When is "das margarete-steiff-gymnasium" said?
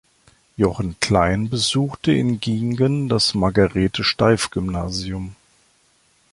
3.07-5.35